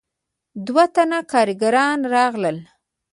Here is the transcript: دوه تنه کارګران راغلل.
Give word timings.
دوه 0.65 0.85
تنه 0.95 1.19
کارګران 1.31 1.99
راغلل. 2.13 2.57